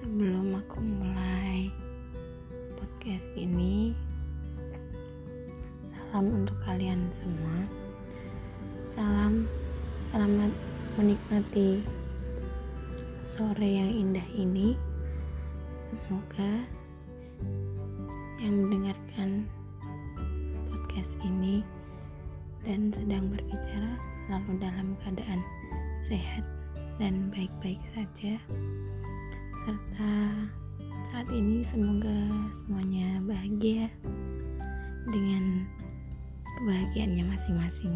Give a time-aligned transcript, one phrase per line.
[0.00, 1.68] sebelum aku mulai
[2.72, 3.92] podcast ini
[5.92, 7.68] salam untuk kalian semua
[8.88, 9.44] salam
[10.08, 10.56] selamat
[10.96, 11.84] menikmati
[13.28, 14.72] sore yang indah ini
[15.76, 16.64] semoga
[18.40, 19.44] yang mendengarkan
[20.72, 21.60] podcast ini
[22.64, 25.44] dan sedang berbicara selalu dalam keadaan
[26.00, 26.48] sehat
[26.96, 28.40] dan baik-baik saja
[29.60, 30.12] serta
[31.12, 32.16] saat ini semoga
[32.48, 33.92] semuanya bahagia
[35.12, 35.68] dengan
[36.56, 37.92] kebahagiaannya masing-masing.